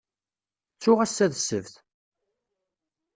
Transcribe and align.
Ttuɣ 0.75 0.99
ass-a 1.05 1.25
d 1.31 1.33
ssebt. 1.39 1.73